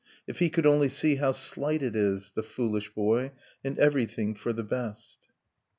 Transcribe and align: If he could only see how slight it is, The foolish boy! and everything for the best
If 0.25 0.39
he 0.39 0.49
could 0.49 0.65
only 0.65 0.89
see 0.89 1.17
how 1.17 1.31
slight 1.31 1.83
it 1.83 1.95
is, 1.95 2.31
The 2.31 2.41
foolish 2.41 2.91
boy! 2.91 3.33
and 3.63 3.77
everything 3.77 4.33
for 4.33 4.51
the 4.51 4.63
best 4.63 5.19